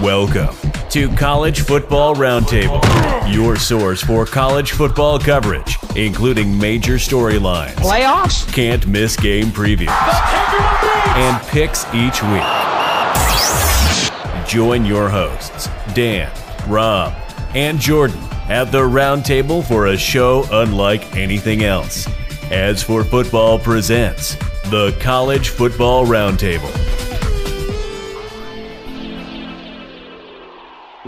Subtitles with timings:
[0.00, 0.54] Welcome
[0.90, 2.80] to College Football Roundtable,
[3.34, 8.50] your source for college football coverage, including major storylines, Playoffs?
[8.52, 12.44] can't miss game previews, and picks each week.
[14.46, 16.30] Join your hosts, Dan,
[16.68, 17.12] Rob,
[17.56, 22.06] and Jordan at the roundtable for a show unlike anything else.
[22.52, 24.36] As for Football Presents,
[24.70, 26.72] the College Football Roundtable.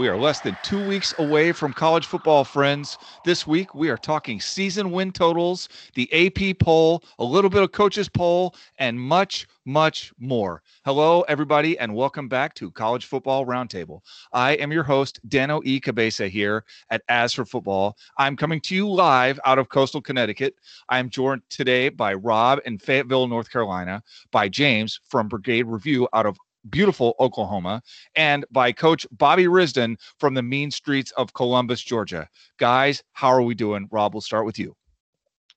[0.01, 2.97] We are less than two weeks away from college football, friends.
[3.23, 7.71] This week, we are talking season win totals, the AP poll, a little bit of
[7.71, 10.63] coaches poll, and much, much more.
[10.85, 13.99] Hello, everybody, and welcome back to College Football Roundtable.
[14.33, 15.79] I am your host, Dano E.
[15.79, 17.95] Cabeza here at As for Football.
[18.17, 20.55] I'm coming to you live out of coastal Connecticut.
[20.89, 26.09] I am joined today by Rob in Fayetteville, North Carolina, by James from Brigade Review
[26.11, 27.81] out of beautiful Oklahoma,
[28.15, 32.27] and by Coach Bobby Risden from the mean streets of Columbus, Georgia.
[32.57, 33.87] Guys, how are we doing?
[33.91, 34.75] Rob, we'll start with you.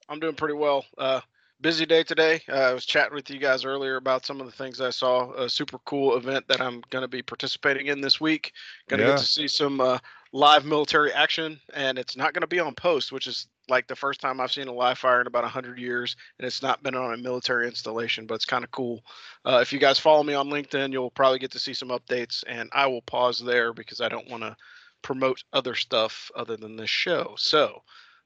[0.09, 0.85] I'm doing pretty well.
[0.99, 1.21] Uh,
[1.61, 2.41] busy day today.
[2.49, 5.33] Uh, I was chatting with you guys earlier about some of the things I saw.
[5.35, 8.53] A super cool event that I'm going to be participating in this week.
[8.89, 9.13] Going to Yeah.
[9.13, 9.99] get to see some uh,
[10.33, 13.97] live military action, and it's not going to be on post, which is like the
[13.97, 16.95] first time I've seen a live fire in about 100 years, and it's not been
[16.95, 19.05] on a military installation, but it's kind of cool.
[19.45, 22.45] Uh, if you guys follow me on LinkedIn, you'll probably get to see some updates,
[22.47, 24.57] and I will pause there because I don't want to
[25.03, 27.35] promote other stuff other than this show.
[27.39, 27.83] So,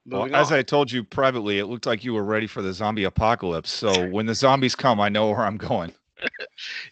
[0.07, 0.59] Well, as on.
[0.59, 3.71] I told you privately, it looked like you were ready for the zombie apocalypse.
[3.71, 5.93] So when the zombies come, I know where I'm going.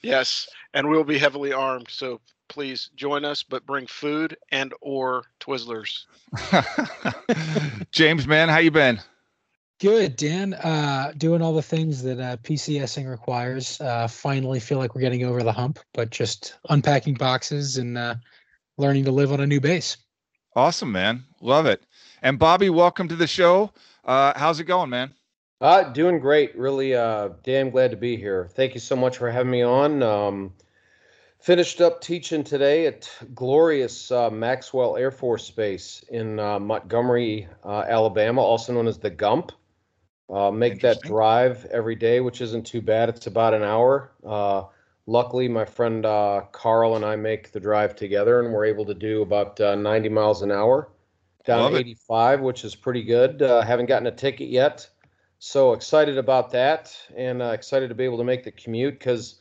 [0.03, 1.89] Yes, and we'll be heavily armed.
[1.91, 6.05] So please join us, but bring food and or Twizzlers.
[7.93, 9.01] James, man, how you been?
[9.79, 10.55] Good, Dan.
[10.55, 13.79] Uh, doing all the things that uh, PCSing requires.
[13.81, 18.15] Uh, finally feel like we're getting over the hump, but just unpacking boxes and uh,
[18.79, 19.99] learning to live on a new base.
[20.55, 21.25] Awesome, man.
[21.43, 21.83] Love it.
[22.23, 23.71] And Bobby, welcome to the show.
[24.05, 25.12] Uh, how's it going, man?
[25.61, 26.56] Uh, doing great.
[26.56, 28.49] Really, uh, damn glad to be here.
[28.55, 30.03] Thank you so much for having me on.
[30.03, 30.55] Um,
[31.41, 37.85] finished up teaching today at glorious uh, Maxwell Air Force Base in uh, Montgomery, uh,
[37.89, 39.53] Alabama, also known as the Gump.
[40.29, 43.09] Uh, make that drive every day, which isn't too bad.
[43.09, 44.11] It's about an hour.
[44.27, 44.65] Uh,
[45.07, 48.95] luckily, my friend uh, Carl and I make the drive together, and we're able to
[48.95, 50.89] do about uh, 90 miles an hour
[51.47, 51.81] down Love to it.
[51.83, 53.41] 85, which is pretty good.
[53.41, 54.89] Uh, haven't gotten a ticket yet.
[55.39, 59.37] So excited about that and uh, excited to be able to make the commute because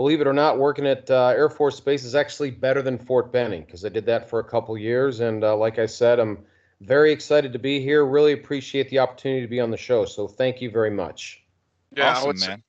[0.00, 3.30] believe it or not, working at uh, Air Force Base is actually better than Fort
[3.30, 5.20] Benning because I did that for a couple years.
[5.20, 6.38] And uh, like I said, I'm
[6.80, 8.06] very excited to be here.
[8.06, 10.06] Really appreciate the opportunity to be on the show.
[10.06, 11.44] So thank you very much.
[11.94, 12.62] Yeah, I awesome, would say- man.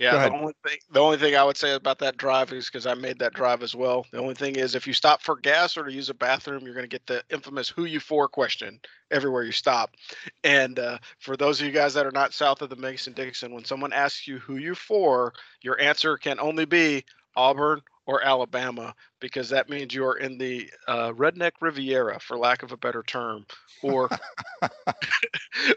[0.00, 2.86] Yeah, the only thing the only thing I would say about that drive is because
[2.86, 4.06] I made that drive as well.
[4.12, 6.74] The only thing is if you stop for gas or to use a bathroom, you're
[6.74, 8.80] going to get the infamous "Who you for?" question
[9.10, 9.94] everywhere you stop.
[10.42, 13.52] And uh, for those of you guys that are not south of the Mason Dixon,
[13.52, 17.04] when someone asks you who you for, your answer can only be
[17.36, 22.72] Auburn or Alabama because that means you're in the uh, redneck Riviera, for lack of
[22.72, 23.44] a better term,
[23.82, 24.08] or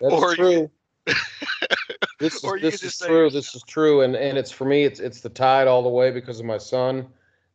[0.01, 0.72] That's or you- true.
[2.19, 3.18] this is, or this is true.
[3.19, 4.02] you're- This is true.
[4.02, 6.58] And and it's for me, it's it's the tide all the way because of my
[6.58, 7.08] son.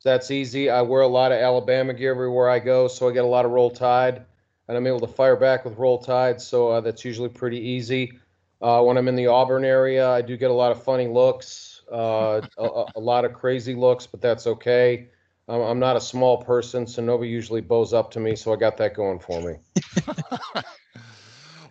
[0.04, 0.70] That's easy.
[0.70, 3.44] I wear a lot of Alabama gear everywhere I go, so I get a lot
[3.44, 4.24] of roll tide,
[4.68, 6.40] and I'm able to fire back with roll tide.
[6.40, 8.12] So uh, that's usually pretty easy.
[8.62, 11.82] Uh, when I'm in the Auburn area, I do get a lot of funny looks,
[11.92, 15.08] uh, a, a- a lot of crazy looks, but that's okay.
[15.48, 18.36] I'm, I'm not a small person, so nobody usually bows up to me.
[18.36, 19.54] So I got that going for me.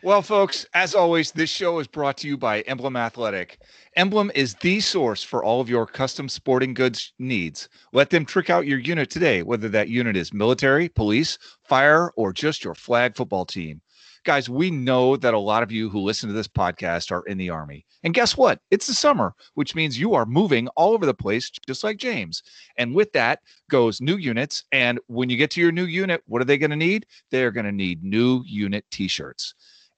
[0.08, 3.60] Well, folks, as always, this show is brought to you by Emblem Athletic.
[3.98, 7.68] Emblem is the source for all of your custom sporting goods needs.
[7.92, 12.32] Let them trick out your unit today, whether that unit is military, police, fire, or
[12.32, 13.82] just your flag football team.
[14.24, 17.38] Guys, we know that a lot of you who listen to this podcast are in
[17.38, 17.86] the Army.
[18.06, 18.62] And guess what?
[18.72, 22.44] It's the summer, which means you are moving all over the place, just like James.
[22.78, 24.64] And with that goes new units.
[24.72, 27.08] And when you get to your new unit, what are they going to need?
[27.30, 29.54] They're going to need new unit t shirts.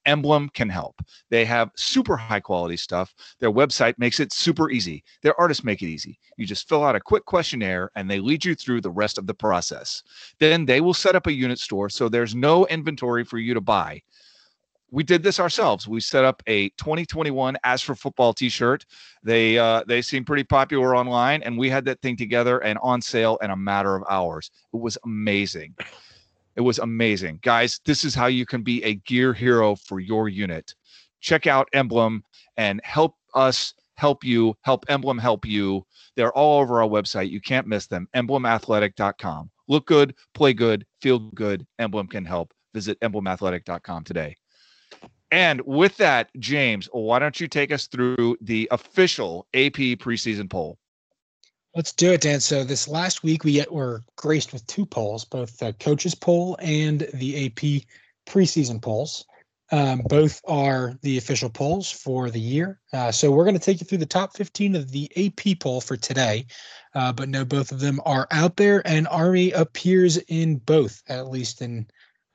[0.06, 1.00] Emblem can help.
[1.28, 3.14] They have super high quality stuff.
[3.38, 5.04] Their website makes it super easy.
[5.22, 6.18] Their artists make it easy.
[6.36, 9.26] You just fill out a quick questionnaire and they lead you through the rest of
[9.26, 10.02] the process.
[10.38, 13.60] Then they will set up a unit store so there's no inventory for you to
[13.60, 14.02] buy.
[14.92, 15.86] We did this ourselves.
[15.86, 18.84] We set up a 2021 As for Football T-shirt.
[19.22, 23.00] They uh, they seem pretty popular online, and we had that thing together and on
[23.00, 24.50] sale in a matter of hours.
[24.74, 25.76] It was amazing.
[26.56, 27.40] It was amazing.
[27.42, 30.74] Guys, this is how you can be a gear hero for your unit.
[31.20, 32.24] Check out Emblem
[32.56, 35.84] and help us help you, help Emblem help you.
[36.16, 37.30] They're all over our website.
[37.30, 38.08] You can't miss them.
[38.16, 39.50] Emblemathletic.com.
[39.68, 41.66] Look good, play good, feel good.
[41.78, 42.52] Emblem can help.
[42.74, 44.36] Visit emblemathletic.com today.
[45.30, 50.78] And with that, James, why don't you take us through the official AP preseason poll?
[51.74, 52.40] Let's do it, Dan.
[52.40, 57.06] So this last week we were graced with two polls, both the coaches poll and
[57.14, 57.84] the AP
[58.26, 59.24] preseason polls.
[59.72, 62.80] Um, both are the official polls for the year.
[62.92, 65.80] Uh, so we're going to take you through the top 15 of the AP poll
[65.80, 66.46] for today.
[66.96, 71.30] Uh, but no, both of them are out there, and Army appears in both, at
[71.30, 71.86] least in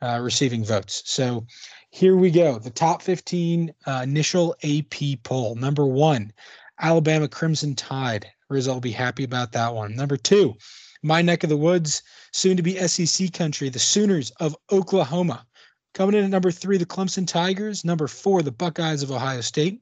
[0.01, 1.03] uh, receiving votes.
[1.05, 1.45] So
[1.89, 2.57] here we go.
[2.57, 5.55] The top 15 uh, initial AP poll.
[5.55, 6.31] Number one,
[6.79, 8.31] Alabama Crimson Tide.
[8.49, 9.95] Rizzo will be happy about that one.
[9.95, 10.55] Number two,
[11.03, 12.01] my neck of the woods,
[12.31, 15.45] soon to be SEC country, the Sooners of Oklahoma.
[15.93, 17.85] Coming in at number three, the Clemson Tigers.
[17.85, 19.79] Number four, the Buckeyes of Ohio State.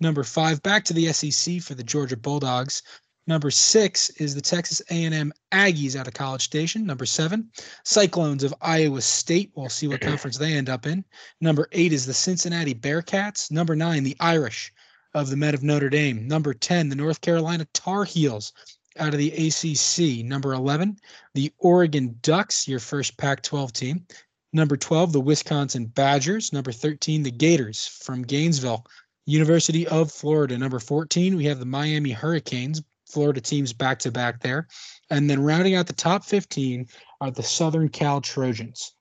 [0.00, 2.82] Number five, back to the SEC for the Georgia Bulldogs.
[3.28, 6.84] Number six is the Texas A&M Aggies out of College Station.
[6.84, 7.50] Number seven,
[7.84, 9.52] Cyclones of Iowa State.
[9.54, 11.04] We'll see what conference they end up in.
[11.40, 13.50] Number eight is the Cincinnati Bearcats.
[13.52, 14.72] Number nine, the Irish
[15.14, 16.26] of the Met of Notre Dame.
[16.26, 18.52] Number 10, the North Carolina Tar Heels
[18.98, 20.24] out of the ACC.
[20.24, 20.98] Number 11,
[21.34, 24.06] the Oregon Ducks, your first Pac 12 team.
[24.52, 26.52] Number 12, the Wisconsin Badgers.
[26.52, 28.86] Number 13, the Gators from Gainesville,
[29.26, 30.58] University of Florida.
[30.58, 34.68] Number 14, we have the Miami Hurricanes, Florida teams back to back there.
[35.10, 36.86] And then rounding out the top 15
[37.20, 38.94] are the Southern Cal Trojans.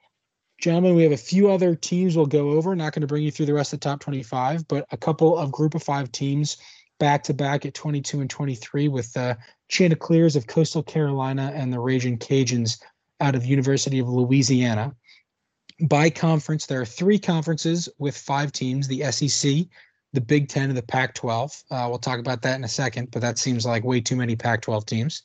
[0.61, 2.75] Gentlemen, we have a few other teams we'll go over.
[2.75, 5.35] Not going to bring you through the rest of the top 25, but a couple
[5.35, 6.57] of group of five teams
[6.99, 9.35] back to back at 22 and 23 with the
[9.69, 12.79] Chanticleers of Coastal Carolina and the Raging Cajuns
[13.19, 14.95] out of University of Louisiana.
[15.81, 19.65] By conference, there are three conferences with five teams the SEC,
[20.13, 21.63] the Big Ten, and the Pac 12.
[21.71, 24.35] Uh, we'll talk about that in a second, but that seems like way too many
[24.35, 25.23] Pac 12 teams.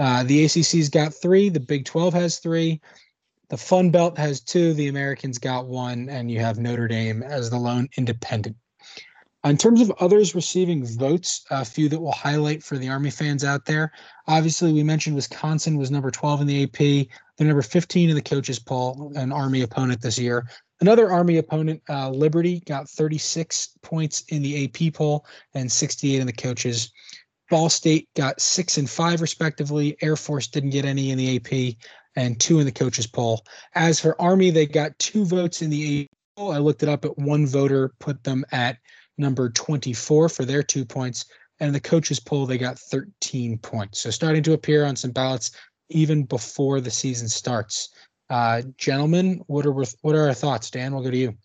[0.00, 2.80] Uh, the ACC's got three, the Big 12 has three,
[3.48, 7.50] the Sun Belt has two, the Americans got one, and you have Notre Dame as
[7.50, 8.56] the lone independent.
[9.44, 13.44] In terms of others receiving votes, a few that we'll highlight for the Army fans
[13.44, 13.92] out there.
[14.26, 17.08] Obviously, we mentioned Wisconsin was number 12 in the AP.
[17.36, 20.48] They're number 15 in the coaches poll, an Army opponent this year.
[20.80, 26.26] Another Army opponent, uh, Liberty, got 36 points in the AP poll and 68 in
[26.26, 26.90] the coaches.
[27.50, 29.96] Ball State got six and five respectively.
[30.00, 31.76] Air Force didn't get any in the AP
[32.16, 33.44] and two in the coaches poll.
[33.74, 36.06] As for Army, they got two votes in the
[36.36, 36.52] poll.
[36.52, 38.78] I looked it up at one voter put them at
[39.18, 41.26] number 24 for their two points.
[41.60, 44.00] And the coaches poll, they got 13 points.
[44.00, 45.52] So starting to appear on some ballots
[45.88, 47.90] even before the season starts.
[48.30, 50.70] Uh, gentlemen, what are what are our thoughts?
[50.70, 51.36] Dan, we'll go to you.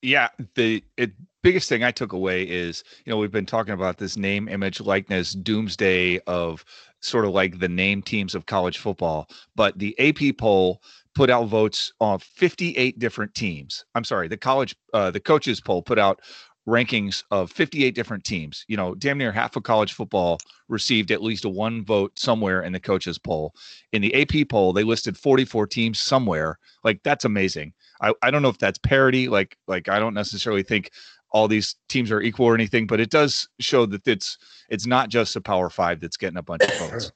[0.00, 1.12] Yeah, the it,
[1.42, 4.80] biggest thing I took away is you know we've been talking about this name, image,
[4.80, 6.64] likeness, doomsday of
[7.02, 10.82] sort of like the name teams of college football, but the AP poll
[11.14, 13.84] put out votes on 58 different teams.
[13.94, 16.20] I'm sorry, the college uh, the coaches poll put out
[16.66, 18.64] rankings of 58 different teams.
[18.68, 20.38] You know, damn near half of college football
[20.68, 23.54] received at least a one vote somewhere in the coaches poll.
[23.92, 26.58] In the AP poll, they listed 44 teams somewhere.
[26.84, 27.72] Like that's amazing.
[28.00, 29.28] I, I don't know if that's parity.
[29.28, 30.90] Like like I don't necessarily think
[31.32, 34.38] all these teams are equal or anything, but it does show that it's
[34.68, 37.12] it's not just a power five that's getting a bunch of votes.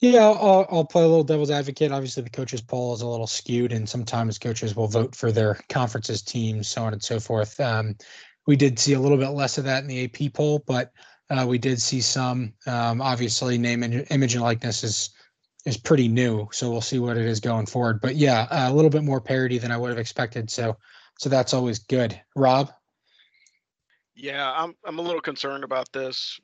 [0.00, 1.92] Yeah, I'll, I'll play a little devil's advocate.
[1.92, 5.58] Obviously, the coaches poll is a little skewed, and sometimes coaches will vote for their
[5.68, 7.60] conferences, teams, so on and so forth.
[7.60, 7.96] Um,
[8.46, 10.90] we did see a little bit less of that in the AP poll, but
[11.28, 12.54] uh, we did see some.
[12.66, 15.10] Um, obviously, name, and image, and likeness is
[15.66, 18.00] is pretty new, so we'll see what it is going forward.
[18.00, 20.50] But yeah, a little bit more parity than I would have expected.
[20.50, 20.78] So,
[21.20, 22.18] so that's always good.
[22.34, 22.72] Rob.
[24.16, 26.40] Yeah, I'm I'm a little concerned about this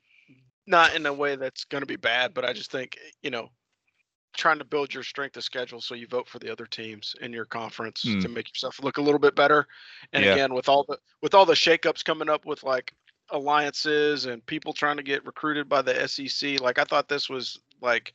[0.67, 3.49] not in a way that's going to be bad, but I just think you know,
[4.37, 7.33] trying to build your strength of schedule so you vote for the other teams in
[7.33, 8.21] your conference mm.
[8.21, 9.65] to make yourself look a little bit better.
[10.13, 10.33] And yeah.
[10.33, 12.93] again, with all the with all the shakeups coming up with like
[13.31, 17.59] alliances and people trying to get recruited by the SEC, like I thought this was
[17.81, 18.13] like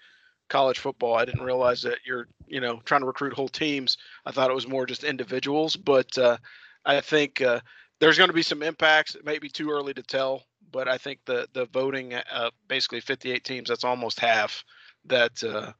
[0.49, 1.15] college football.
[1.15, 3.97] I didn't realize that you're you know trying to recruit whole teams.
[4.27, 6.39] I thought it was more just individuals, but uh,
[6.85, 7.41] I think.
[7.41, 7.61] Uh,
[8.03, 9.15] there's going to be some impacts.
[9.15, 13.01] It may be too early to tell, but I think the the voting, uh, basically
[13.01, 14.65] 58 teams, that's almost half
[15.05, 15.73] that uh,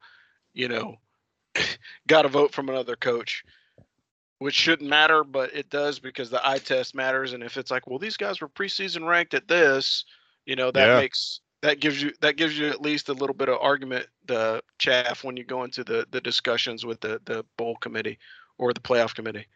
[0.53, 0.95] you know
[2.07, 3.43] got a vote from another coach,
[4.39, 7.33] which shouldn't matter, but it does because the eye test matters.
[7.33, 10.05] And if it's like, well, these guys were preseason ranked at this,
[10.45, 10.99] you know, that yeah.
[10.99, 14.61] makes that gives you that gives you at least a little bit of argument the
[14.79, 18.19] chaff when you go into the the discussions with the the bowl committee
[18.57, 19.47] or the playoff committee.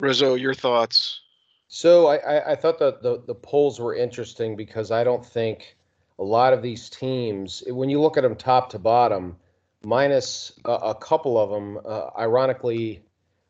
[0.00, 1.20] Rizzo, your thoughts?
[1.68, 5.76] So I, I, I thought that the the polls were interesting because I don't think
[6.18, 9.36] a lot of these teams, when you look at them top to bottom,
[9.84, 13.02] minus a, a couple of them, uh, ironically,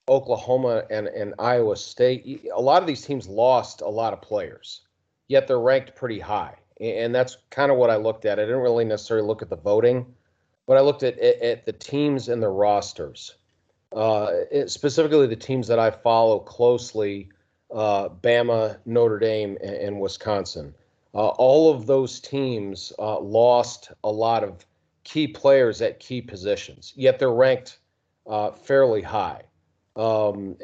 [0.08, 4.82] Oklahoma and, and Iowa State, a lot of these teams lost a lot of players,
[5.28, 6.56] yet they're ranked pretty high.
[6.80, 8.38] And that's kind of what I looked at.
[8.38, 10.06] I didn't really necessarily look at the voting,
[10.66, 13.36] but I looked at, at, the teams and the rosters,
[13.94, 17.30] uh, it, specifically the teams that I follow closely
[17.74, 20.74] uh, Bama, Notre Dame, and, and Wisconsin.
[21.14, 24.66] Uh, all of those teams uh, lost a lot of
[25.04, 27.78] key players at key positions, yet they're ranked
[28.26, 29.42] uh, fairly high.
[29.96, 30.56] Um,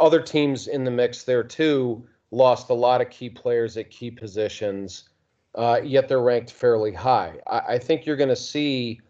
[0.00, 4.10] other teams in the mix there too lost a lot of key players at key
[4.10, 5.09] positions,
[5.54, 7.34] uh, yet they're ranked fairly high.
[7.46, 9.00] I, I think you're going to see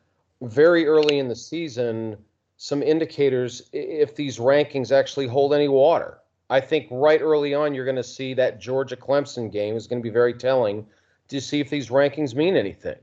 [0.43, 2.17] very early in the season
[2.57, 6.19] some indicators if these rankings actually hold any water.
[6.51, 10.03] I think right early on, you're going to see that Georgia Clemson game is going
[10.03, 10.85] to be very telling
[11.29, 12.97] to see if these rankings mean anything.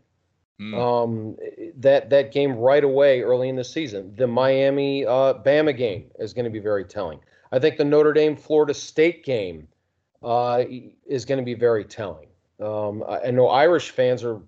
[0.60, 0.75] Mm.
[0.75, 1.38] Um,
[1.77, 6.34] that that game right away early in the season, the Miami uh, Bama game is
[6.34, 7.20] going to be very telling.
[7.51, 9.67] I think the Notre Dame Florida State game
[10.24, 10.63] uh,
[11.06, 12.26] is going to be very telling.
[12.59, 14.41] Um, I know Irish fans are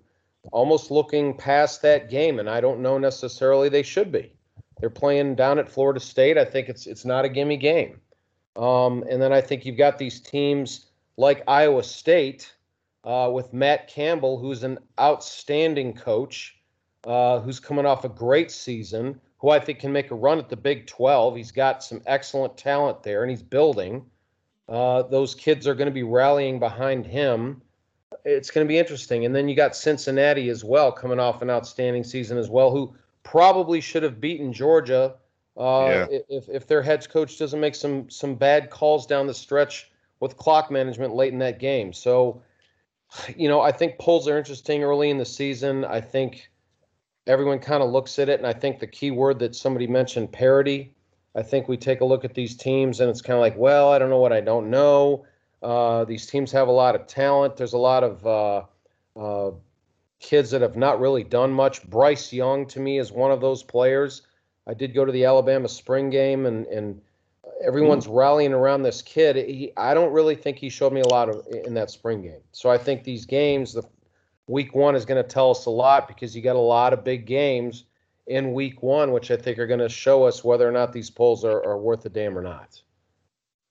[0.52, 4.32] almost looking past that game, and I don't know necessarily they should be.
[4.80, 6.38] They're playing down at Florida State.
[6.38, 8.00] I think it's it's not a gimme game.
[8.56, 10.86] Um, and then I think you've got these teams
[11.16, 12.52] like Iowa State
[13.04, 16.58] uh, with Matt Campbell, who's an outstanding coach,
[17.04, 20.48] uh, who's coming off a great season, who I think can make a run at
[20.48, 21.36] the Big 12.
[21.36, 24.04] He's got some excellent talent there, and he's building.
[24.68, 27.62] Uh, those kids are going to be rallying behind him.
[28.24, 29.24] It's going to be interesting.
[29.24, 32.94] And then you got Cincinnati as well, coming off an outstanding season as well, who
[33.22, 35.14] probably should have beaten Georgia
[35.56, 36.18] uh, yeah.
[36.28, 40.36] if if their head coach doesn't make some some bad calls down the stretch with
[40.36, 41.92] clock management late in that game.
[41.92, 42.42] So,
[43.36, 45.84] you know, I think polls are interesting early in the season.
[45.84, 46.50] I think
[47.26, 50.32] everyone kind of looks at it, and I think the key word that somebody mentioned,
[50.32, 50.94] parity.
[51.34, 53.92] I think we take a look at these teams, and it's kind of like, well,
[53.92, 55.24] I don't know what I don't know.
[55.62, 57.56] Uh, these teams have a lot of talent.
[57.56, 58.62] There's a lot of uh,
[59.16, 59.50] uh,
[60.18, 61.88] kids that have not really done much.
[61.88, 64.22] Bryce Young, to me, is one of those players
[64.70, 67.00] I did go to the Alabama spring game, and and
[67.62, 68.16] everyone's mm.
[68.16, 69.36] rallying around this kid.
[69.36, 72.40] He, I don't really think he showed me a lot of in that spring game.
[72.52, 73.82] So I think these games, the
[74.46, 77.02] week one is going to tell us a lot because you got a lot of
[77.04, 77.84] big games
[78.26, 81.10] in week one, which I think are going to show us whether or not these
[81.10, 82.80] polls are, are worth a damn or not.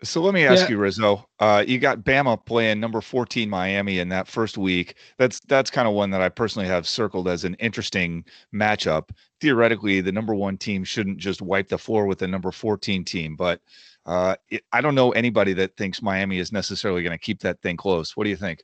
[0.02, 0.70] So let me ask yeah.
[0.70, 1.28] you, Rizzo.
[1.40, 4.96] Uh, you got Bama playing number 14 Miami in that first week.
[5.18, 9.10] That's that's kind of one that I personally have circled as an interesting matchup.
[9.42, 13.36] Theoretically, the number one team shouldn't just wipe the floor with the number 14 team,
[13.36, 13.60] but
[14.06, 17.62] uh, it, I don't know anybody that thinks Miami is necessarily going to keep that
[17.62, 18.16] thing close.
[18.16, 18.64] What do you think?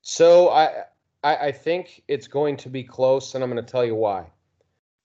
[0.00, 0.84] So I,
[1.22, 4.30] I, I think it's going to be close, and I'm going to tell you why.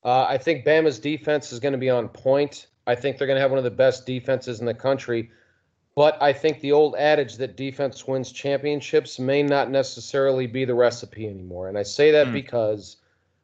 [0.03, 2.67] Uh, I think Bama's defense is going to be on point.
[2.88, 5.29] I think they're going to have one of the best defenses in the country
[5.98, 10.75] but I think the old adage that defense wins championships may not necessarily be the
[10.75, 11.70] recipe anymore.
[11.70, 12.34] And I say that mm.
[12.34, 12.98] because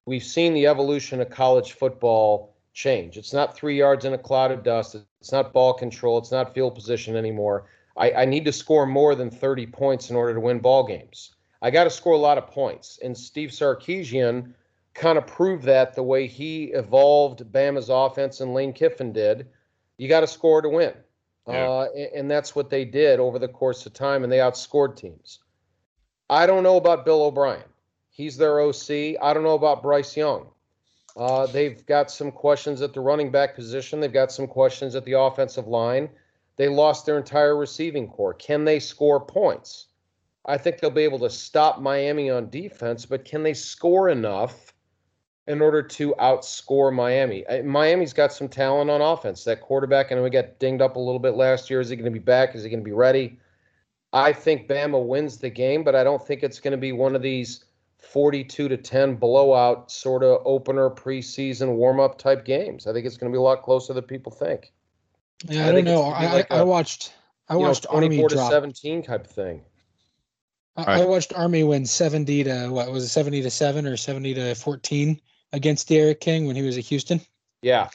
[0.05, 3.17] we've seen the evolution of college football change.
[3.17, 4.95] It's not three yards in a cloud of dust.
[5.19, 6.19] It's not ball control.
[6.19, 7.65] It's not field position anymore.
[7.97, 11.33] I, I need to score more than 30 points in order to win ball games.
[11.63, 12.99] I got to score a lot of points.
[13.03, 14.53] And Steve Sarkisian
[14.93, 19.47] kind of proved that the way he evolved Bama's offense and Lane Kiffin did.
[19.97, 20.93] You got to score to win.
[21.47, 21.69] Yeah.
[21.69, 25.39] Uh, and that's what they did over the course of time, and they outscored teams.
[26.29, 27.63] I don't know about Bill O'Brien.
[28.09, 29.17] He's their OC.
[29.21, 30.47] I don't know about Bryce Young.
[31.15, 33.99] Uh, they've got some questions at the running back position.
[33.99, 36.09] They've got some questions at the offensive line.
[36.55, 38.33] They lost their entire receiving core.
[38.33, 39.87] Can they score points?
[40.45, 44.72] I think they'll be able to stop Miami on defense, but can they score enough
[45.47, 47.43] in order to outscore Miami.
[47.63, 49.43] Miami's got some talent on offense.
[49.43, 51.81] That quarterback, and we got dinged up a little bit last year.
[51.81, 52.55] Is he going to be back?
[52.55, 53.39] Is he going to be ready?
[54.13, 57.15] I think Bama wins the game, but I don't think it's going to be one
[57.15, 57.65] of these
[57.97, 62.85] 42 to 10 blowout sort of opener preseason warm up type games.
[62.85, 64.71] I think it's going to be a lot closer than people think.
[65.45, 66.03] Yeah, I, I don't know.
[66.03, 67.13] I, like I, a, I watched
[67.49, 69.61] I watched know, 24 Army to 17 type of thing.
[70.77, 71.01] I, right.
[71.01, 74.55] I watched Army win 70 to what was it 70 to 7 or 70 to
[74.55, 75.19] 14
[75.53, 77.21] against D'Eriq King when he was at Houston.
[77.61, 77.89] Yeah,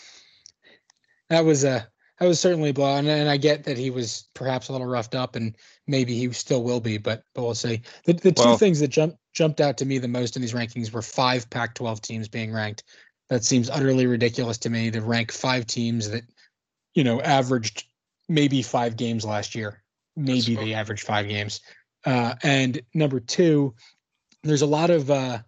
[1.29, 1.87] that was a
[2.19, 4.87] that was certainly a blow, and, and I get that he was perhaps a little
[4.87, 5.55] roughed up, and
[5.87, 7.83] maybe he still will be, but but we'll see.
[8.05, 10.55] The the two well, things that jumped jumped out to me the most in these
[10.55, 12.85] rankings were five Pac-12 teams being ranked.
[13.29, 16.25] That seems utterly ridiculous to me to rank five teams that
[16.95, 17.85] you know averaged
[18.29, 19.83] maybe five games last year.
[20.17, 21.61] maybe they averaged five games.
[22.05, 23.75] Uh, and number two,
[24.43, 25.39] there's a lot of uh,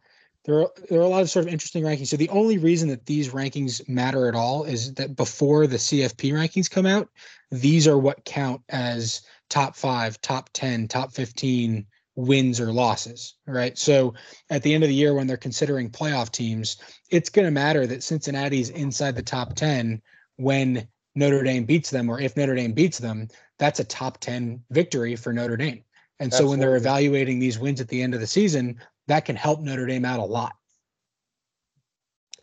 [0.45, 2.09] there are there are a lot of sort of interesting rankings.
[2.09, 6.33] So the only reason that these rankings matter at all is that before the CFP
[6.33, 7.09] rankings come out,
[7.51, 13.77] these are what count as top five, top ten, top fifteen wins or losses, right?
[13.79, 14.15] So
[14.51, 16.77] at the end of the year, when they're considering playoff teams,
[17.11, 20.03] it's going to matter that Cincinnati's inside the top 10
[20.37, 23.29] when Notre Dame beats them, or if Notre Dame beats them,
[23.59, 25.83] that's a top 10 victory for Notre Dame.
[26.19, 28.79] And so when they're evaluating these wins at the end of the season,
[29.11, 30.57] that can help Notre Dame out a lot.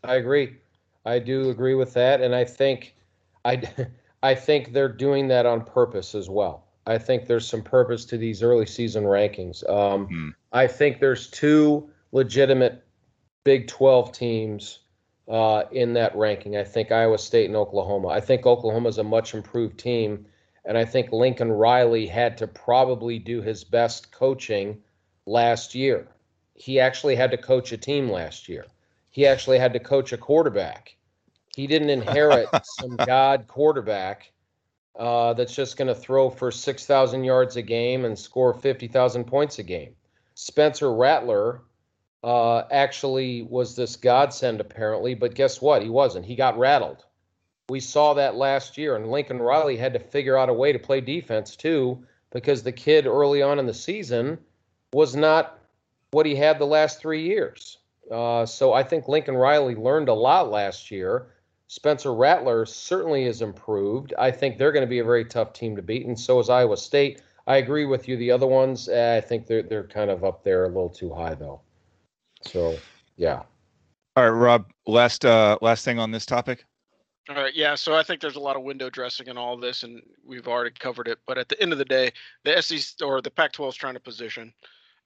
[0.04, 0.58] I agree.
[1.06, 2.96] I do agree with that, and I think
[3.46, 3.62] I
[4.24, 6.66] I think they're doing that on purpose as well.
[6.86, 9.68] I think there's some purpose to these early season rankings.
[9.70, 10.30] Um, hmm.
[10.54, 12.84] I think there's two legitimate
[13.44, 14.80] Big 12 teams
[15.30, 16.58] uh, in that ranking.
[16.58, 18.10] I think Iowa State and Oklahoma.
[18.10, 20.26] I think Oklahoma is a much improved team,
[20.66, 24.82] and I think Lincoln Riley had to probably do his best coaching
[25.26, 26.08] last year.
[26.58, 28.66] He actually had to coach a team last year.
[29.12, 30.98] He actually had to coach a quarterback.
[31.56, 34.32] He didn't inherit some god quarterback
[34.98, 39.60] uh, that's just going to throw for 6,000 yards a game and score 50,000 points
[39.60, 39.96] a game.
[40.34, 41.62] Spencer Rattler
[42.24, 45.84] uh, actually was this godsend, apparently, but guess what?
[45.84, 46.26] He wasn't.
[46.26, 47.06] He got rattled.
[47.70, 50.80] We saw that last year, and Lincoln Riley had to figure out a way to
[50.80, 54.40] play defense too, because the kid early on in the season
[54.94, 55.57] was not
[56.12, 57.78] what he had the last three years.
[58.12, 61.28] Uh, so I think Lincoln Riley learned a lot last year
[61.68, 64.14] Spencer Rattler certainly has improved.
[64.18, 66.50] I think they're going to be a very tough team to beat, and so is
[66.50, 67.22] Iowa State.
[67.46, 68.18] I agree with you.
[68.18, 71.14] The other ones, eh, I think they're they're kind of up there a little too
[71.14, 71.62] high though.
[72.42, 72.78] So,
[73.18, 73.44] yeah.
[74.16, 74.72] All right, Rob.
[74.86, 76.66] Last uh, last thing on this topic.
[77.30, 77.76] All right, yeah.
[77.76, 80.72] So I think there's a lot of window dressing in all this, and we've already
[80.72, 81.20] covered it.
[81.28, 82.14] But at the end of the day,
[82.46, 84.54] the SEC or the Pac-12 is trying to position.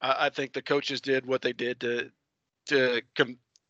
[0.01, 2.11] I think the coaches did what they did to
[2.67, 3.01] to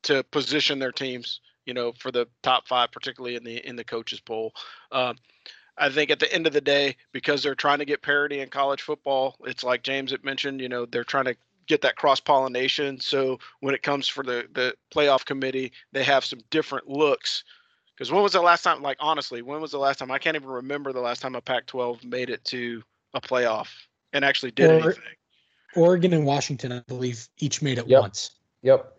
[0.04, 3.84] to position their teams you know, for the top five, particularly in the in the
[3.84, 4.54] coaches poll.
[4.92, 5.16] Um,
[5.78, 8.50] I think at the end of the day, because they're trying to get parity in
[8.50, 10.62] college football, it's like James had mentioned.
[10.62, 11.36] You know, they're trying to
[11.68, 13.00] get that cross pollination.
[13.00, 17.44] So when it comes for the the playoff committee, they have some different looks.
[17.96, 18.82] Because when was the last time?
[18.82, 20.12] Like honestly, when was the last time?
[20.12, 23.70] I can't even remember the last time a Pac-12 made it to a playoff
[24.14, 25.04] and actually did or, anything.
[25.76, 28.02] Oregon and Washington, I believe, each made it yep.
[28.02, 28.32] once.
[28.62, 28.98] Yep.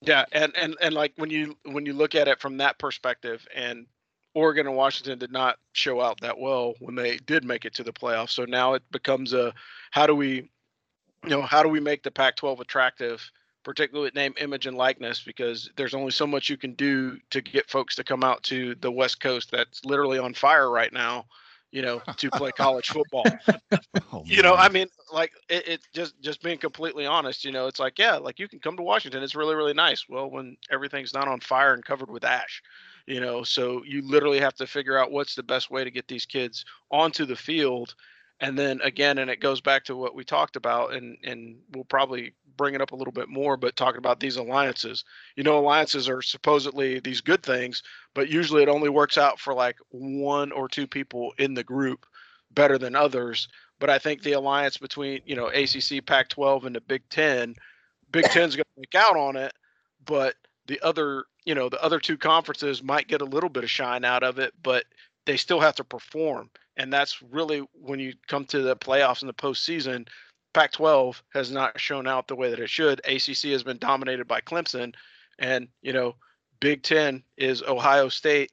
[0.00, 3.46] Yeah, and and and like when you when you look at it from that perspective,
[3.54, 3.86] and
[4.34, 7.84] Oregon and Washington did not show out that well when they did make it to
[7.84, 8.30] the playoffs.
[8.30, 9.52] So now it becomes a
[9.90, 10.50] how do we,
[11.24, 13.30] you know, how do we make the Pac-12 attractive,
[13.62, 15.22] particularly with name, image, and likeness?
[15.22, 18.74] Because there's only so much you can do to get folks to come out to
[18.76, 21.26] the West Coast that's literally on fire right now
[21.72, 23.24] you know, to play college football.
[24.12, 27.66] oh, you know, I mean, like it, it, just just being completely honest, you know,
[27.66, 29.22] it's like, yeah, like you can come to Washington.
[29.22, 30.08] It's really, really nice.
[30.08, 32.62] Well, when everything's not on fire and covered with ash,
[33.06, 36.06] you know, so you literally have to figure out what's the best way to get
[36.06, 37.94] these kids onto the field
[38.42, 41.84] and then again and it goes back to what we talked about and and we'll
[41.84, 45.04] probably bring it up a little bit more but talking about these alliances.
[45.36, 47.82] You know alliances are supposedly these good things
[48.14, 52.04] but usually it only works out for like one or two people in the group
[52.50, 53.48] better than others.
[53.78, 57.54] But i think the alliance between you know acc pac 12 and the big 10
[58.10, 59.52] big 10's going to make out on it
[60.04, 60.34] but
[60.66, 64.04] the other you know the other two conferences might get a little bit of shine
[64.04, 64.84] out of it but
[65.26, 69.26] they still have to perform and that's really when you come to the playoffs in
[69.26, 70.08] the postseason.
[70.54, 73.00] Pac-12 has not shown out the way that it should.
[73.06, 74.94] ACC has been dominated by Clemson,
[75.38, 76.14] and you know,
[76.60, 78.52] Big Ten is Ohio State.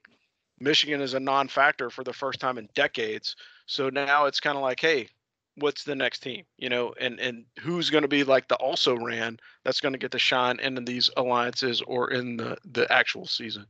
[0.60, 3.36] Michigan is a non-factor for the first time in decades.
[3.66, 5.08] So now it's kind of like, hey,
[5.56, 6.46] what's the next team?
[6.58, 10.00] You know, and and who's going to be like the also ran that's going to
[10.00, 13.66] get the shine in these alliances or in the the actual season.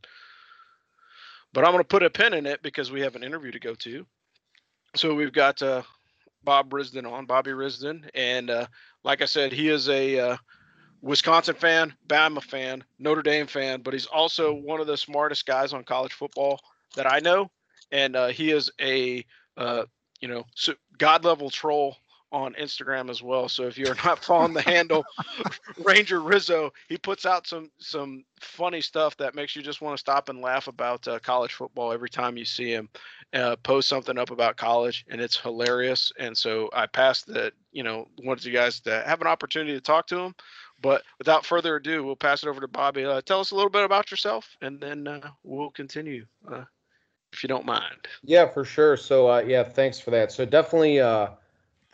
[1.53, 3.59] But I'm going to put a pin in it because we have an interview to
[3.59, 4.05] go to.
[4.95, 5.83] So we've got uh,
[6.43, 8.67] Bob Risden on, Bobby Risden, and uh,
[9.03, 10.38] like I said, he is a uh,
[11.01, 15.73] Wisconsin fan, Bama fan, Notre Dame fan, but he's also one of the smartest guys
[15.73, 16.59] on college football
[16.95, 17.49] that I know,
[17.91, 19.23] and uh, he is a
[19.57, 19.83] uh,
[20.21, 20.45] you know
[20.97, 21.95] god level troll
[22.31, 23.49] on Instagram as well.
[23.49, 25.03] So if you're not following the handle
[25.83, 29.99] Ranger Rizzo, he puts out some some funny stuff that makes you just want to
[29.99, 32.89] stop and laugh about uh, college football every time you see him
[33.33, 36.11] uh, post something up about college, and it's hilarious.
[36.17, 39.81] And so I passed that you know wanted you guys to have an opportunity to
[39.81, 40.35] talk to him.
[40.81, 43.03] But without further ado, we'll pass it over to Bobby.
[43.03, 46.63] Uh, tell us a little bit about yourself, and then uh, we'll continue uh,
[47.33, 48.07] if you don't mind.
[48.23, 48.97] Yeah, for sure.
[48.97, 50.31] So uh, yeah, thanks for that.
[50.31, 50.99] So definitely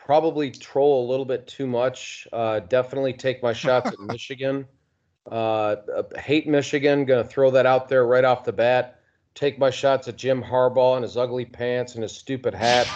[0.06, 2.28] probably troll a little bit too much.
[2.32, 4.64] Uh, definitely take my shots at Michigan.
[5.28, 5.74] Uh,
[6.16, 7.04] hate Michigan.
[7.04, 9.00] Going to throw that out there right off the bat.
[9.34, 12.88] Take my shots at Jim Harbaugh and his ugly pants and his stupid hat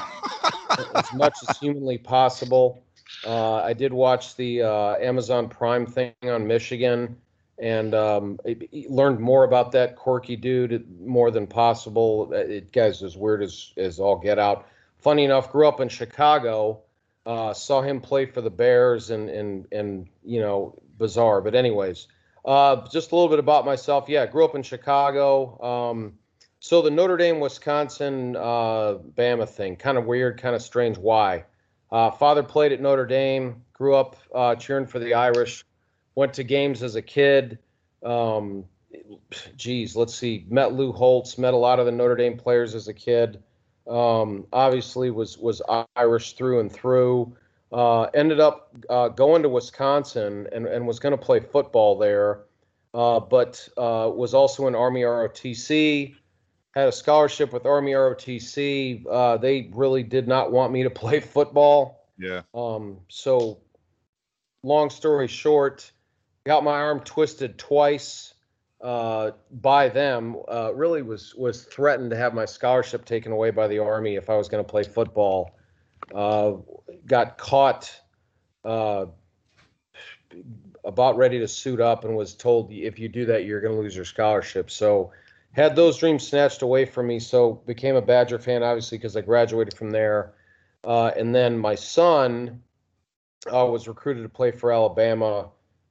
[0.94, 2.84] as much as humanly possible.
[3.26, 7.16] Uh, I did watch the uh, Amazon Prime thing on Michigan
[7.58, 12.32] and um, it, it learned more about that quirky dude more than possible.
[12.32, 14.66] It guy's as weird as as all get out.
[14.98, 16.82] Funny enough, grew up in Chicago.
[17.26, 21.40] Uh, saw him play for the Bears and and and you know bizarre.
[21.40, 22.08] But anyways,
[22.44, 24.08] uh, just a little bit about myself.
[24.08, 25.60] Yeah, grew up in Chicago.
[25.62, 26.14] Um,
[26.60, 30.98] so the Notre Dame, Wisconsin, uh, Bama thing, kind of weird, kind of strange.
[30.98, 31.44] Why?
[31.90, 33.62] Uh, father played at Notre Dame.
[33.72, 35.64] Grew up uh, cheering for the Irish
[36.14, 37.58] went to games as a kid.
[38.04, 38.64] Um,
[39.56, 40.44] geez, let's see.
[40.48, 41.38] Met Lou Holtz.
[41.38, 43.42] Met a lot of the Notre Dame players as a kid.
[43.90, 45.60] Um, obviously, was was
[45.96, 47.36] Irish through and through.
[47.72, 52.42] Uh, ended up uh, going to Wisconsin and, and was going to play football there,
[52.94, 56.14] uh, but uh, was also in Army ROTC.
[56.72, 59.04] Had a scholarship with Army ROTC.
[59.10, 62.08] Uh, they really did not want me to play football.
[62.18, 62.42] Yeah.
[62.54, 63.58] Um, so,
[64.62, 65.90] long story short,
[66.44, 68.34] got my arm twisted twice
[68.80, 70.36] uh, by them.
[70.48, 74.30] Uh, really was was threatened to have my scholarship taken away by the army if
[74.30, 75.56] I was going to play football.
[76.14, 76.54] Uh,
[77.06, 77.92] got caught
[78.64, 79.06] uh,
[80.84, 83.80] about ready to suit up and was told if you do that you're going to
[83.80, 84.70] lose your scholarship.
[84.70, 85.12] So
[85.52, 87.18] had those dreams snatched away from me.
[87.18, 90.32] So became a Badger fan obviously because I graduated from there.
[90.82, 92.62] Uh, and then my son
[93.52, 95.50] uh, was recruited to play for Alabama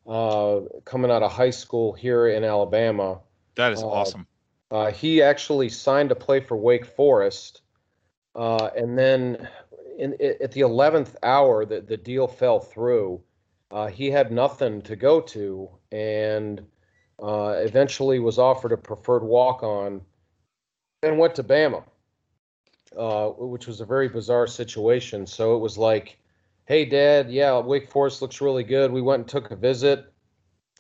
[0.10, 3.19] uh, coming out of high school here in Alabama.
[3.56, 4.26] That is uh, awesome.
[4.72, 7.62] Uh, he actually signed to play for Wake Forest,
[8.36, 9.48] uh, and then
[10.00, 13.22] in, at the 11th hour, the, the deal fell through.
[13.69, 16.65] Uh, he had nothing to go to, and
[17.22, 20.02] eventually was offered a preferred walk-on,
[21.04, 21.84] and went to Bama,
[23.38, 25.28] which was a very bizarre situation.
[25.28, 26.17] So it was like
[26.69, 28.91] hey dad yeah wake forest looks really good.
[28.91, 30.13] We went and took a visit.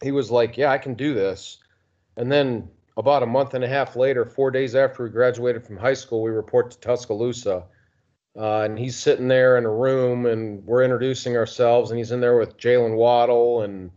[0.03, 1.57] He was like yeah i can do this.
[2.15, 5.77] And then about a month and a half later four days after we graduated from
[5.77, 7.65] high school we report to tuscaloosa.
[8.37, 12.21] Uh, and he's sitting there in a room and we're introducing ourselves and he's in
[12.21, 13.89] there with Jaylen Waddle and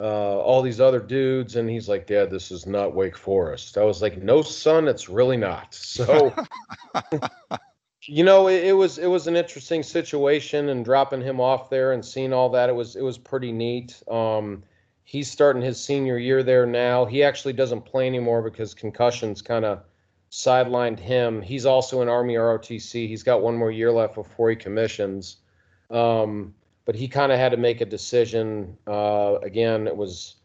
[0.00, 3.76] uh, all these other dudes and he's like dad this is not wake forest.
[3.76, 5.74] I was like no son it's really not.
[5.74, 6.32] So
[8.06, 11.92] you know it, it, was it was an interesting situation and dropping him off there
[11.92, 14.02] and seeing all that it was it was pretty neat.
[14.10, 14.62] Um,
[15.04, 17.04] he's starting his senior year there now.
[17.04, 19.82] He actually doesn't play anymore because concussions kind of
[20.30, 21.40] sidelined him.
[21.40, 25.38] He's also in army rotc he's got one more year left before he commissions.
[25.90, 30.36] Um, but he kind of had to make a decision uh, again it was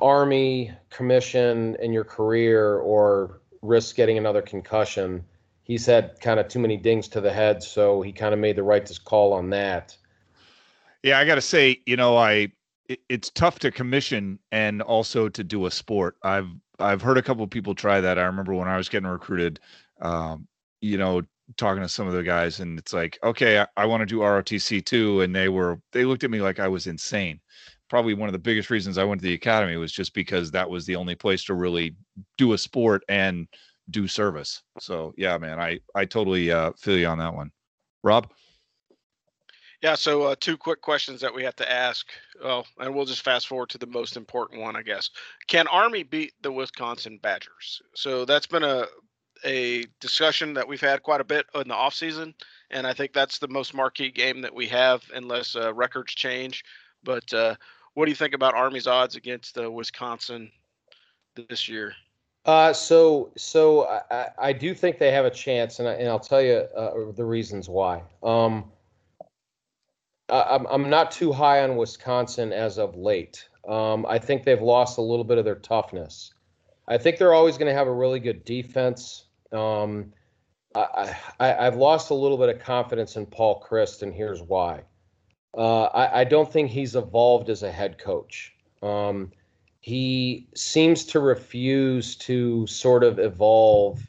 [0.00, 5.24] army commission in your career or risk getting another concussion
[5.64, 8.56] he's had kind of too many dings to the head, so he kind of made
[8.56, 9.96] the right call on that.
[11.02, 12.52] Yeah, I got to say, you know, I
[12.88, 16.16] it, it's tough to commission and also to do a sport.
[16.22, 16.48] I've
[16.78, 18.18] I've heard a couple of people try that.
[18.18, 19.60] I remember when I was getting recruited,
[20.00, 20.46] um,
[20.80, 21.22] you know,
[21.56, 24.20] talking to some of the guys, and it's like, okay, I, I want to do
[24.20, 27.40] ROTC too, and they were they looked at me like I was insane.
[27.88, 30.68] Probably one of the biggest reasons I went to the academy was just because that
[30.68, 31.94] was the only place to really
[32.38, 33.46] do a sport and
[33.90, 34.62] do service.
[34.80, 37.50] So yeah, man, I I totally uh, feel you on that one.
[38.02, 38.28] Rob.
[39.82, 42.06] Yeah, so uh, two quick questions that we have to ask.
[42.42, 45.10] Oh, and we'll just fast forward to the most important one, I guess.
[45.46, 47.82] Can Army beat the Wisconsin Badgers?
[47.94, 48.86] So that's been a
[49.44, 52.32] a discussion that we've had quite a bit in the offseason,
[52.70, 56.64] and I think that's the most marquee game that we have, unless uh, records change.
[57.02, 57.54] But uh,
[57.92, 60.50] what do you think about Army's odds against uh, Wisconsin
[61.48, 61.94] this year?
[62.44, 66.20] Uh, so so I, I do think they have a chance, and, I, and I'll
[66.20, 68.02] tell you uh, the reasons why.
[68.22, 68.70] Um,
[70.28, 73.48] I, am I'm not too high on Wisconsin as of late.
[73.66, 76.34] Um, I think they've lost a little bit of their toughness.
[76.86, 79.24] I think they're always going to have a really good defense.
[79.52, 80.12] Um,
[80.74, 84.82] I, I, have lost a little bit of confidence in Paul Chryst, and here's why.
[85.56, 88.52] Uh, I, I, don't think he's evolved as a head coach.
[88.82, 89.30] Um,
[89.84, 94.00] he seems to refuse to sort of evolve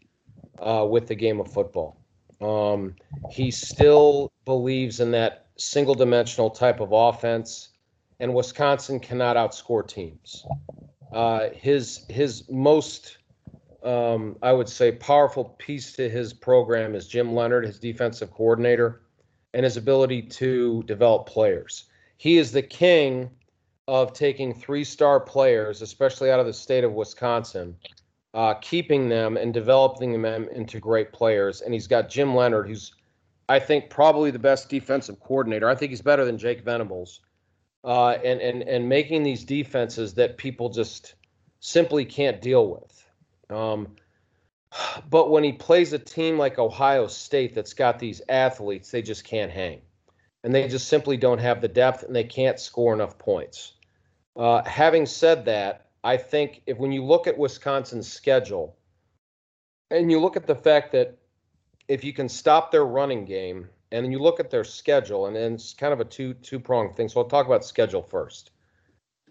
[0.59, 1.99] uh, with the game of football.
[2.39, 2.95] Um,
[3.29, 7.73] he still believes in that single dimensional type of offense,
[8.21, 10.45] and Wisconsin cannot outscore teams.
[11.11, 13.17] Uh, his his most
[13.83, 19.01] um, I would say powerful piece to his program is Jim Leonhard, his defensive coordinator,
[19.53, 21.87] and his ability to develop players.
[22.15, 23.29] He is the king
[23.87, 27.75] of taking three star players, especially out of the state of Wisconsin,
[28.33, 31.61] uh, keeping them and developing them into great players.
[31.61, 32.93] And he's got Jim Leonhard, who's,
[33.47, 35.69] I think, probably the best defensive coordinator.
[35.69, 37.21] I think he's better than Jake Venables.
[37.83, 41.13] Uh, and, and, and making these defenses that people just
[41.59, 43.55] simply can't deal with.
[43.55, 43.95] Um,
[45.09, 49.23] but when he plays a team like Ohio State that's got these athletes, they just
[49.23, 49.81] can't hang.
[50.43, 53.73] And they just simply don't have the depth and they can't score enough points.
[54.35, 58.77] Uh, having said that, I think if when you look at Wisconsin's schedule
[59.89, 61.17] and you look at the fact that
[61.87, 65.37] if you can stop their running game and then you look at their schedule, and,
[65.37, 67.07] and it's kind of a two two pronged thing.
[67.07, 68.51] So I'll talk about schedule first.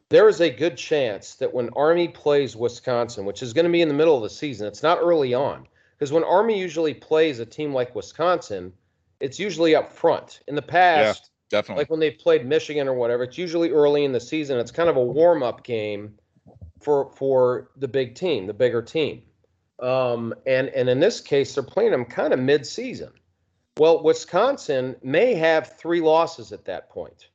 [0.08, 3.82] There is a good chance that when Army plays Wisconsin, which is going to be
[3.82, 5.66] in the middle of the season, it's not early on.
[5.98, 8.72] Because when Army usually plays a team like Wisconsin,
[9.20, 10.40] it's usually up front.
[10.46, 11.82] In the past, Definitely.
[11.82, 14.58] like when they've played Michigan or whatever, it's usually early in the season.
[14.58, 16.14] It's kind of a warm up game
[16.80, 19.22] for for the big team, the bigger team.
[19.80, 23.12] Um, and and in this case, they're playing them kind of mid season.
[23.76, 27.28] Well, Wisconsin may have three losses at that point.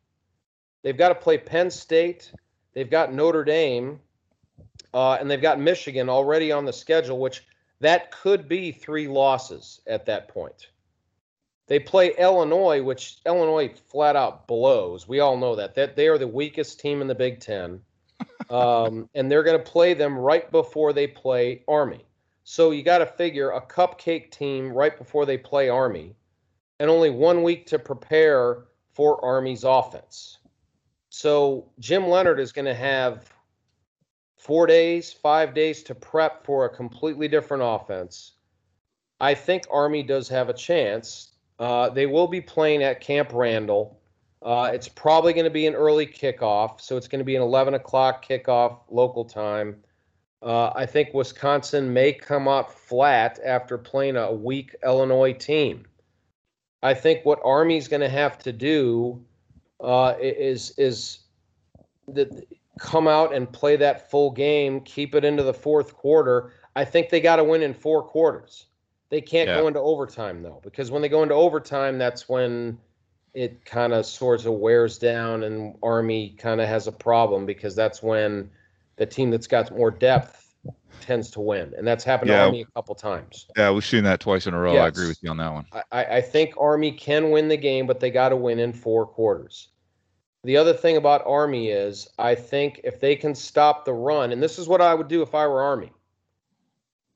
[0.83, 2.31] They've got to play Penn State,
[2.73, 3.99] they've got Notre Dame,
[4.93, 7.43] uh, and they've got Michigan already on the schedule, which
[7.81, 10.67] that could be three losses at that point.
[11.69, 15.07] They play Illinois, which Illinois flat out blows.
[15.07, 15.75] We all know that.
[15.75, 17.79] That they are the weakest team in the Big Ten,
[18.49, 22.03] um, and they're going to play them right before they play Army.
[22.43, 26.15] So you got to figure a cupcake team right before they play Army,
[26.79, 30.39] and only one week to prepare for Army's offense.
[31.09, 33.31] So Jim Leonhard is going to have
[34.37, 38.31] four days, five days to prep for a completely different offense.
[39.21, 41.35] I think Army does have a chance.
[41.59, 43.99] Uh, they will be playing at Camp Randall.
[44.41, 47.41] Uh, it's probably going to be an early kickoff, so it's going to be an
[47.41, 49.75] 11 o'clock kickoff local time.
[50.41, 55.85] Uh, I think Wisconsin may come up flat after playing a weak Illinois team.
[56.81, 59.21] I think what Army's going to have to do
[59.81, 61.19] uh, is is
[62.07, 62.29] that
[62.79, 66.53] come out and play that full game, keep it into the fourth quarter.
[66.77, 68.67] I think they got to win in four quarters.
[69.09, 69.61] They can't Yeah.
[69.61, 72.77] go into overtime though, because when they go into overtime, that's when
[73.33, 77.75] it kind of sort of wears down, and Army kind of has a problem because
[77.75, 78.49] that's when
[78.97, 80.55] the team that's got more depth
[81.01, 82.37] tends to win, and that's happened Yeah.
[82.37, 83.47] to Army a couple times.
[83.55, 84.75] Yeah, we've seen that twice in a row.
[84.75, 85.65] I agree with you on that one.
[85.71, 88.73] I- I, I think Army can win the game, but they got to win in
[88.73, 89.69] four quarters.
[90.43, 94.41] The other thing about Army is I think if they can stop the run, and
[94.41, 95.91] this is what I would do if I were Army,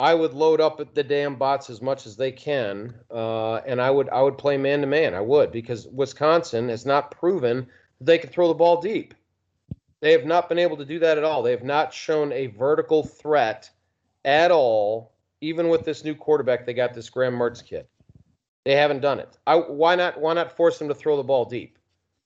[0.04, 3.82] I would load up at the damn bots as much as they can, uh, and
[3.82, 5.14] I would I would play man to man.
[5.14, 7.68] I would because Wisconsin has not proven
[8.02, 9.14] they can throw the ball deep.
[10.02, 11.42] They have not been able to do that at all.
[11.42, 13.70] They have not shown a vertical threat
[14.26, 17.88] at all, even with this new quarterback they got, this Graham Mertz kid.
[18.66, 19.38] They haven't done it.
[19.48, 20.20] I, why not?
[20.20, 21.80] Why not force them to throw the ball deep?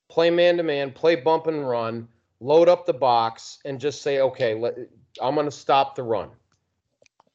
[0.10, 2.08] Play man to man, play bump and run,
[2.40, 4.80] load up the box, and just say, okay, let,
[5.22, 6.32] I'm going to stop the run.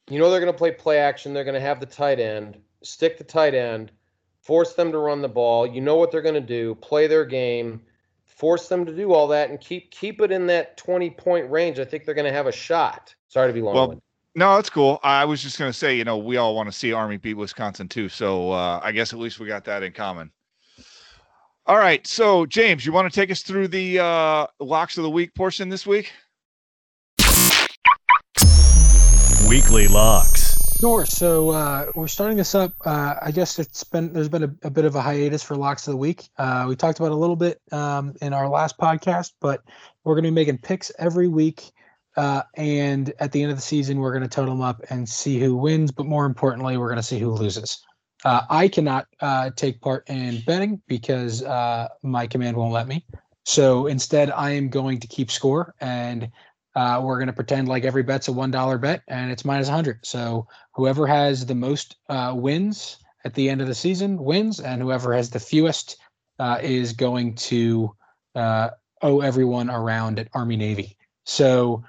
[0.09, 1.33] You know they're going to play play action.
[1.33, 3.91] They're going to have the tight end, stick the tight end,
[4.41, 5.65] force them to run the ball.
[5.65, 6.75] You know what they're going to do.
[6.75, 7.81] Play their game,
[8.25, 11.79] force them to do all that, and keep keep it in that 20 point range.
[11.79, 13.15] I think they're going to have a shot.
[13.29, 13.75] Sorry to be long.
[13.75, 14.01] Well,
[14.35, 14.99] No, that's cool.
[15.03, 17.35] I was just going to say, you know, we all want to see Army beat
[17.35, 18.09] Wisconsin too.
[18.09, 20.31] So uh, I guess at least we got that in common.
[21.65, 22.05] All right.
[22.05, 25.69] So, James, you want to take us through the uh, locks of the week portion
[25.69, 26.11] this week?
[29.53, 30.57] Weekly locks.
[30.79, 31.05] Sure.
[31.05, 32.73] So uh, we're starting this up.
[32.83, 35.87] Uh, I guess it's been there's been a, a bit of a hiatus for locks
[35.87, 36.27] of the week.
[36.39, 39.61] Uh, we talked about a little bit um, in our last podcast, but
[40.03, 41.71] we're going to be making picks every week.
[42.17, 45.07] Uh, and at the end of the season, we're going to total them up and
[45.07, 45.91] see who wins.
[45.91, 47.79] But more importantly, we're going to see who loses.
[48.25, 51.43] Uh, I cannot uh, take part in betting because
[52.01, 53.05] my command won't let me.
[53.45, 56.31] So instead, I am going to keep score, and
[56.75, 59.67] uh, we're going to pretend like every bet's a one dollar bet, and it's minus
[59.67, 60.05] 100.
[60.05, 64.81] So whoever has the most uh, wins at the end of the season wins, and
[64.81, 65.97] whoever has the fewest
[66.39, 67.95] uh, is going to
[68.35, 68.69] uh,
[69.01, 70.97] owe everyone around at Army Navy.
[71.25, 71.83] So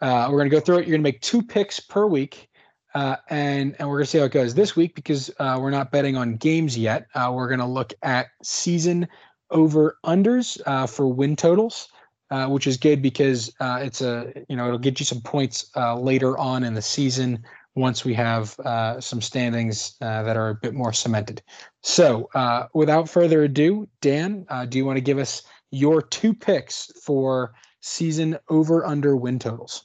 [0.00, 0.86] uh, we're going to go through it.
[0.86, 2.48] You're going to make two picks per week.
[2.94, 6.14] Uh, and and we're gonna see how it goes this week because we're not betting
[6.14, 7.06] on games yet.
[7.16, 9.08] We're gonna look at season
[9.50, 11.88] over unders for win totals,
[12.32, 15.70] uh, which is good because uh, it's a you know it'll get you some points
[15.76, 20.48] uh, later on in the season once we have uh, some standings uh, that are
[20.48, 21.42] a bit more cemented.
[21.82, 22.30] So,
[22.72, 28.38] without further ado, Dan, do you want to give us your two picks for season
[28.48, 29.84] over under win totals?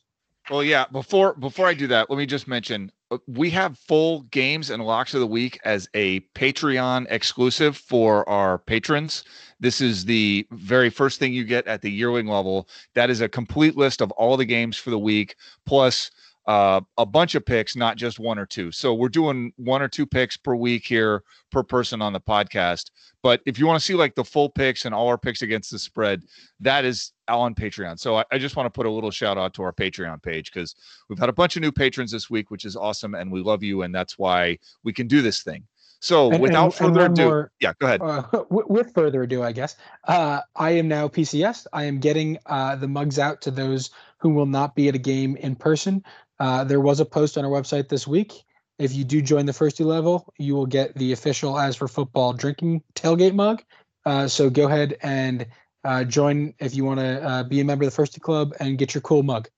[0.50, 0.86] Well, yeah.
[0.90, 2.94] Before before I do that, let me just mention
[3.28, 8.58] we have full games and locks of the week as a Patreon exclusive for our
[8.58, 9.24] patrons.
[9.60, 12.68] This is the very first thing you get at the yearling level.
[12.94, 16.12] That is a complete list of all the games for the week, plus
[16.48, 18.72] uh, a bunch of picks, not just one or two.
[18.72, 22.92] So we're doing one or two picks per week here per person on the podcast.
[23.22, 25.72] But if you want to see like the full picks and all our picks against
[25.72, 26.24] the spread,
[26.62, 28.00] that is on Patreon.
[28.00, 30.54] So I, I just want to put a little shout out to our Patreon page
[30.54, 30.74] because
[31.10, 33.14] we've had a bunch of new patrons this week, which is awesome.
[33.14, 33.82] And we love you.
[33.82, 35.64] And that's why we can do this thing.
[36.00, 38.02] So And- without and- and further one ado, more- yeah, go ahead.
[38.02, 39.76] Uh, with, with further ado, I guess
[40.08, 41.68] uh, I am now PCS.
[41.74, 45.00] I am getting uh, the mugs out to those who will not be at a
[45.00, 46.04] game in person.
[46.40, 48.44] Uh, there was a post on our website this week.
[48.80, 52.34] If you do join the firstie level, you will get the official As for Football
[52.34, 53.64] drinking tailgate mug.
[54.06, 55.48] Uh, so go ahead and
[55.84, 58.78] uh, join if you want to uh, be a member of the firstie club and
[58.78, 59.50] get your cool mug.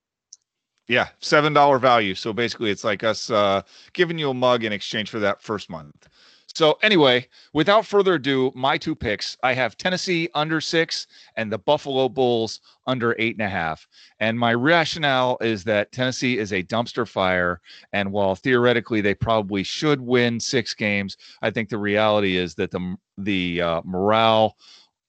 [0.87, 2.15] Yeah, seven dollar value.
[2.15, 3.61] So basically, it's like us uh,
[3.93, 6.07] giving you a mug in exchange for that first month.
[6.55, 9.37] So anyway, without further ado, my two picks.
[9.43, 13.87] I have Tennessee under six and the Buffalo Bulls under eight and a half.
[14.19, 17.61] And my rationale is that Tennessee is a dumpster fire,
[17.93, 22.71] and while theoretically they probably should win six games, I think the reality is that
[22.71, 24.55] the the uh, morale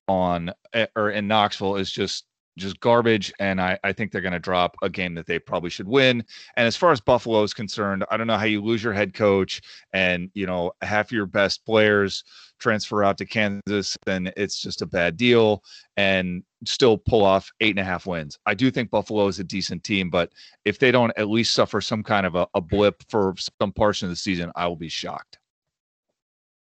[0.09, 2.27] on eh, or in Knoxville is just
[2.59, 5.71] just garbage and I, I think they're going to drop a game that they probably
[5.71, 6.25] should win
[6.57, 9.15] and as far as buffalo is concerned i don't know how you lose your head
[9.15, 9.61] coach
[9.93, 12.25] and you know half your best players
[12.59, 15.63] transfer out to kansas then it's just a bad deal
[15.97, 19.45] and still pull off eight and a half wins i do think buffalo is a
[19.45, 20.31] decent team but
[20.65, 24.07] if they don't at least suffer some kind of a, a blip for some portion
[24.07, 25.39] of the season i will be shocked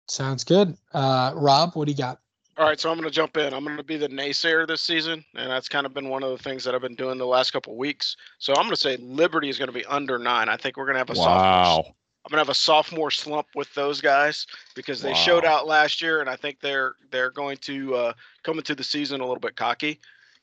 [0.06, 0.76] Sounds good.
[0.92, 2.20] Uh, Rob, what do you got?
[2.57, 3.53] All right, so I'm going to jump in.
[3.53, 6.31] I'm going to be the naysayer this season, and that's kind of been one of
[6.31, 8.17] the things that I've been doing the last couple of weeks.
[8.38, 10.49] So I'm going to say Liberty is going to be under nine.
[10.49, 11.35] I think we're going to have a sophomore.
[11.35, 11.85] wow
[12.25, 16.01] I'm going to have a sophomore slump with those guys because they showed out last
[16.01, 18.12] year, and I think they're they're going to uh,
[18.45, 20.01] come into the season a little bit cocky.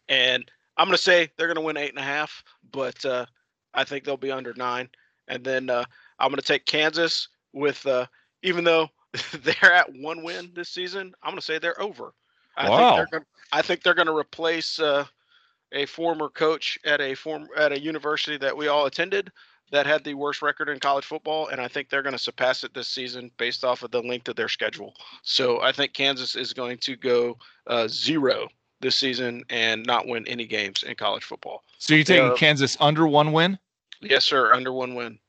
[0.07, 3.25] And I'm going to say they're going to win eight and a half, but uh,
[3.73, 4.89] I think they'll be under nine.
[5.27, 5.85] And then uh,
[6.19, 8.05] I'm going to take Kansas with, uh,
[8.43, 8.89] even though
[9.43, 12.13] they're at one win this season, I'm going to say they're over.
[12.57, 12.77] I Wow.
[12.95, 13.25] think they're going.
[13.53, 15.05] I think they're going to replace uh,
[15.73, 19.31] a former coach at a form at a university that we all attended
[19.71, 22.63] that had the worst record in college football, and I think they're going to surpass
[22.65, 24.93] it this season based off of the length of their schedule.
[25.23, 28.49] So I think Kansas is going to go uh, zero
[28.81, 31.63] this season and not win any games in college football.
[31.77, 32.33] so you're taking Yeah.
[32.35, 33.57] kansas under one win
[34.01, 34.51] Yes, sir.
[34.51, 35.19] Under one win.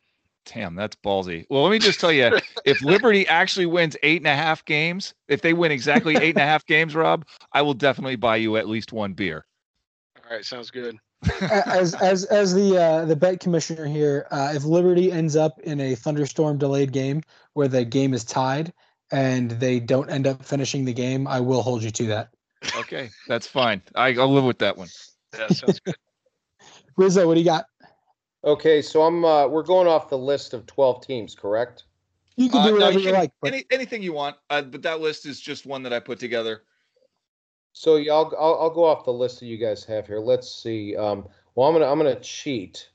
[0.45, 1.47] Damn, that's ballsy.
[1.49, 5.15] Well, let me just tell you, if Liberty actually wins eight and a half games,
[5.29, 8.57] if they win exactly eight and a half games, Rob, I will definitely buy you
[8.57, 9.47] at least one beer.
[10.25, 10.99] All right, sounds good.
[11.43, 15.81] as as as the uh, the bet commissioner here, uh, if Liberty ends up in
[15.81, 18.73] a thunderstorm delayed game where the game is tied
[19.13, 22.31] and they don't end up finishing the game, I will hold you to that.
[22.77, 23.83] Okay, that's fine.
[23.95, 24.89] I, I'll live with that one.
[25.39, 25.95] Yeah, sounds good.
[26.97, 27.67] Rizzo, what do you got?
[28.45, 31.85] Okay, so I'm uh, we're going off the list of 12 teams, correct?
[32.37, 33.33] You can Uh, do no, whatever you you, can- like.
[33.41, 36.19] But Any, anything you want, uh, but that list is just one that I put
[36.19, 36.63] together.
[37.73, 40.19] So yeah, I'll, I'll I'll go off the list that you guys have here.
[40.19, 40.95] Let's see.
[40.97, 42.91] Um, well, I'm gonna I'm gonna cheat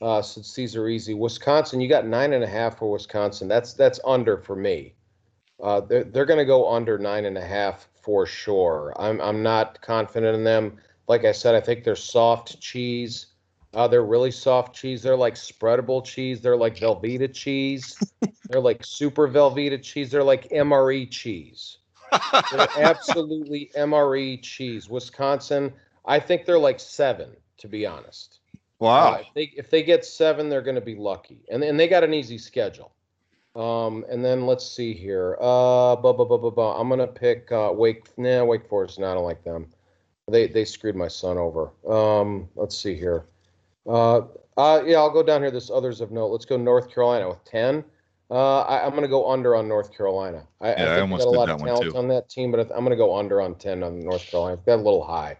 [0.00, 1.14] uh, since these are easy.
[1.14, 3.46] Wisconsin, you got nine and a half for Wisconsin.
[3.48, 4.94] That's that's under for me.
[5.62, 8.94] Uh, they're they're gonna go under nine and a half for sure.
[8.96, 10.78] I'm I'm not confident in them.
[11.08, 13.26] Like I said, I think they're soft cheese.
[13.74, 15.02] Uh, they're really soft cheese.
[15.02, 16.40] They're like spreadable cheese.
[16.40, 17.96] They're like Velveeta cheese.
[18.48, 20.10] they're like super Velveeta cheese.
[20.10, 21.78] They're like MRE cheese.
[22.52, 24.90] They're absolutely MRE cheese.
[24.90, 25.72] Wisconsin,
[26.04, 28.40] I think they're like seven, to be honest.
[28.54, 29.20] Uh, Wow.
[29.20, 31.38] if, they, if they get seven, they're going to be lucky.
[31.50, 32.92] And, and they got an easy schedule.
[33.54, 35.36] Um, and then let's see here.
[35.40, 38.06] Uh, bu- bu- bu- bu- bu- I'm going to pick uh, Wake.
[38.18, 38.98] Nah, Wake Forest.
[38.98, 39.68] No, I don't like them.
[40.28, 41.70] They they screwed my son over.
[41.88, 43.26] Um, let's see here.
[43.86, 44.22] Uh,
[44.56, 45.50] uh, yeah, I'll go down here.
[45.50, 46.28] This others of note.
[46.28, 47.84] Let's go North Carolina with ten.
[48.30, 50.46] Uh, I, I'm going to go under on North Carolina.
[50.60, 51.96] I, Yeah, I I think they almost got a lot that of one, talent too.
[51.98, 54.26] on that team, but I th- I'm going to go under on ten on North
[54.26, 54.56] Carolina.
[54.64, 55.36] Got a little high.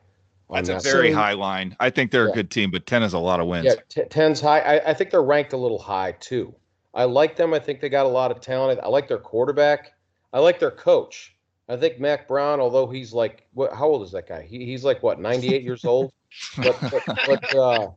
[0.50, 1.74] That's a very So- high line.
[1.80, 2.32] I think they're Yeah.
[2.32, 3.64] a good team, but 10 is a lot of wins.
[3.64, 4.60] Yeah, t- ten's high.
[4.60, 6.54] I, I think they're ranked a little high too.
[6.92, 7.54] I like them.
[7.54, 8.78] I think they got a lot of talent.
[8.82, 9.94] I like their quarterback.
[10.34, 11.34] I like their coach.
[11.70, 13.72] I think Mack Brown, although he's like, what?
[13.72, 14.42] How old is that guy?
[14.42, 16.12] He, he's like what, 98 years old.
[16.58, 17.90] But but, but uh,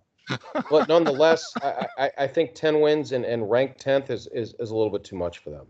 [0.69, 4.71] but nonetheless, I, I, I think ten wins and, and ranked tenth is, is is
[4.71, 5.67] a little bit too much for them.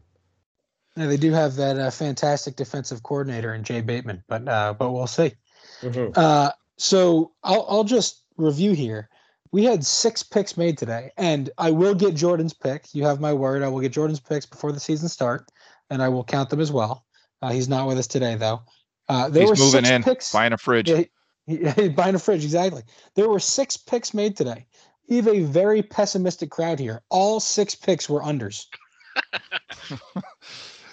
[0.96, 4.92] Yeah, they do have that uh, fantastic defensive coordinator in Jay Bateman, but uh, but
[4.92, 5.34] we'll see.
[5.82, 6.14] Mm-hmm.
[6.16, 9.10] Uh, so I'll I'll just review here.
[9.52, 12.94] We had six picks made today, and I will get Jordan's pick.
[12.94, 13.64] You have my word.
[13.64, 15.50] I will get Jordan's picks before the season start,
[15.90, 17.06] and I will count them as well.
[17.42, 18.62] Uh, he's not with us today, though.
[19.08, 20.32] Uh, there He's were moving six in, picks.
[20.32, 20.90] buying a fridge.
[20.90, 21.04] Yeah,
[21.48, 22.84] he- buying a fridge, exactly.
[23.16, 24.66] There were six picks made today.
[25.08, 27.02] We have a very pessimistic crowd here.
[27.10, 28.66] All six picks were unders.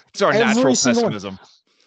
[0.09, 0.73] It's our Every natural one.
[0.75, 1.39] pessimism.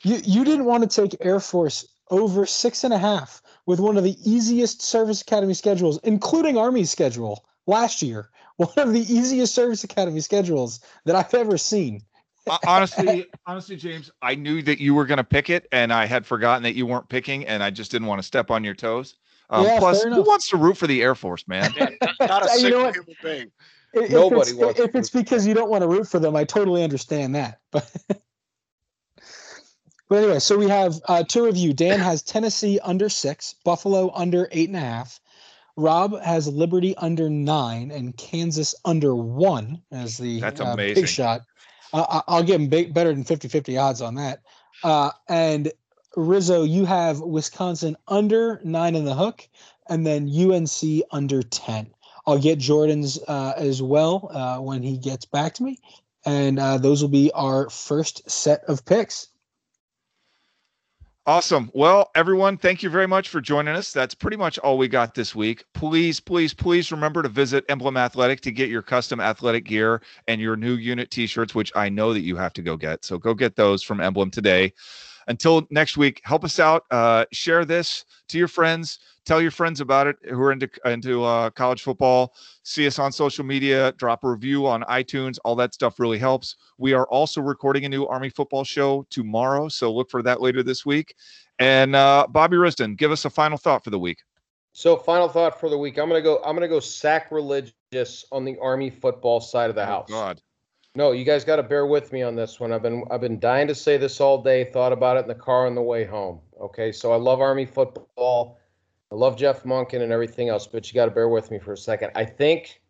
[0.02, 3.96] You you didn't want to take Air Force over six and a half with one
[3.96, 8.30] of the easiest service academy schedules, including Army's schedule last year.
[8.56, 12.00] One of the easiest service academy schedules that I've ever seen.
[12.50, 16.06] Uh, honestly, honestly, James, I knew that you were going to pick it, and I
[16.06, 18.74] had forgotten that you weren't picking, and I just didn't want to step on your
[18.74, 19.16] toes.
[19.50, 21.72] Um, Yeah, plus, who wants to root for the Air Force, man?
[21.76, 22.94] Man, not, not a You know single what?
[22.94, 23.52] human being.
[23.94, 26.20] If Nobody it's, wants if to it's root because you don't want to root for
[26.20, 27.58] them, I totally understand that.
[27.72, 27.90] But
[30.08, 31.72] but anyway, so we have uh, of you.
[31.72, 35.18] Dan has Tennessee under six, Buffalo under eight and a half.
[35.76, 41.02] Rob has Liberty under nine and Kansas under one as the That's uh, amazing.
[41.02, 41.42] big shot.
[41.96, 44.42] Uh, I'll give him big, better than 50 50 odds on that.
[44.84, 45.72] Uh, and
[46.14, 49.48] Rizzo, you have Wisconsin under nine in the hook,
[49.88, 51.90] and then UNC under 10.
[52.26, 55.78] I'll get Jordan's uh, as well uh, when he gets back to me.
[56.24, 59.28] And uh, those will be our first set of picks.
[61.28, 61.72] Awesome.
[61.74, 63.90] Well, everyone, thank you very much for joining us.
[63.90, 65.64] That's pretty much all we got this week.
[65.74, 70.40] Please, please, please remember to visit Emblem Athletic to get your custom athletic gear and
[70.40, 73.04] your new unit t shirts, which I know that you have to go get.
[73.04, 74.72] So go get those from Emblem today.
[75.26, 76.84] Until next week, help us out.
[76.92, 79.00] Uh, share this to your friends.
[79.26, 82.32] Tell your friends about it who are into into uh, college football.
[82.62, 83.92] See us on social media.
[83.98, 85.38] Drop a review on iTunes.
[85.44, 86.54] All that stuff really helps.
[86.78, 90.62] We are also recording a new Army football show tomorrow, so look for that later
[90.62, 91.16] this week.
[91.58, 94.18] And uh, Bobby Rizzo, give us a final thought for the week.
[94.72, 95.98] So, final thought for the week.
[95.98, 96.40] I'm gonna go.
[96.44, 100.08] I'm gonna go sacrilegious on the Army football side of the house.
[100.10, 100.42] Oh, God,
[100.94, 102.72] No, you guys got to bear with me on this one.
[102.72, 104.64] I've been I've been dying to say this all day.
[104.64, 106.40] Thought about it in the car on the way home.
[106.60, 108.58] Okay, so I love Army football.
[109.12, 111.72] I love Jeff Monken and everything else, but you got to bear with me for
[111.72, 112.10] a second.
[112.14, 112.80] I think,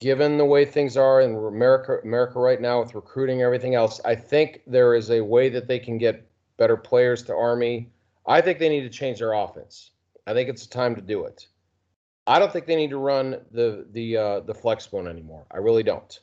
[0.00, 4.00] given the way things are in America, America right now with recruiting and everything else,
[4.04, 7.90] I think there is a way that they can get better players to Army.
[8.26, 9.90] I think they need to change their offense.
[10.26, 11.48] I think it's time to do it.
[12.26, 15.46] I don't think they need to run the the uh, the flex bone anymore.
[15.50, 16.18] I really don't.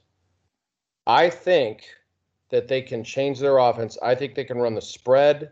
[1.05, 1.83] I think
[2.49, 3.97] that they can change their offense.
[4.01, 5.51] I think they can run the spread,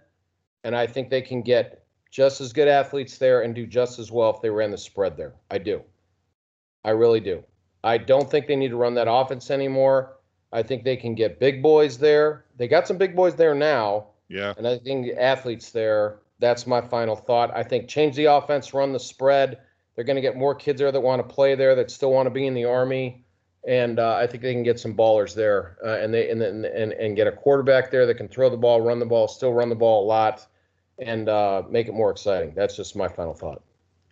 [0.64, 1.85] and I think they can get
[2.16, 5.18] just as good athletes there and do just as well if they ran the spread
[5.18, 5.34] there.
[5.52, 5.82] I do.
[6.86, 7.44] I really do.
[7.84, 10.14] I don't think they need to run that offense anymore.
[10.54, 12.46] I think they can get big boys there.
[12.56, 16.20] They got some big boys there now, yeah, and I think athletes there.
[16.40, 17.52] That's my final thought.
[17.54, 19.60] I think change the offense, run the spread.
[19.96, 22.28] They're going to get more kids there that want to play there, that still want
[22.28, 23.26] to be in the army,
[23.68, 26.64] and uh, I think they can get some ballers there, uh, and they and, and
[26.64, 29.52] and and get a quarterback there that can throw the ball, run the ball, still
[29.52, 30.48] run the ball a lot,
[31.00, 32.54] and uh, make it more exciting.
[32.56, 33.62] That's just my final thought.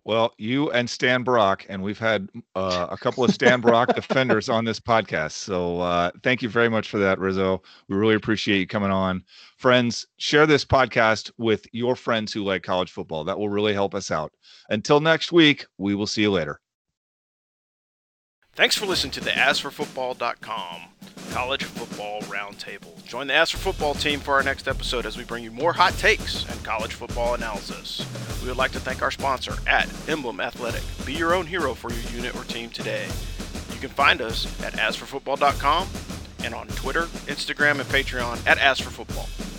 [0.06, 4.50] Well, you and Stan Brock, and we've had uh, a couple of Stan Brock defenders
[4.50, 5.32] on this podcast.
[5.32, 7.62] So uh, thank you very much for that, Rizzo.
[7.88, 9.24] We really appreciate you coming on.
[9.58, 13.24] Friends, share this podcast with your friends who like college football.
[13.24, 14.34] That will really help us out.
[14.70, 16.60] Until next week, we will see you later.
[18.56, 20.82] Thanks for listening to the AsForFootball.com
[21.32, 23.04] College Football Roundtable.
[23.04, 25.74] Join the As For Football team for our next episode as we bring you more
[25.74, 28.06] hot takes and college football analysis.
[28.44, 30.84] We would like to thank our sponsor at Emblem Athletic.
[31.04, 33.08] Be your own hero for your unit or team today.
[33.72, 35.88] You can find us at AsForFootball.com
[36.44, 39.53] and on Twitter, Instagram, and Patreon at AsForFootball.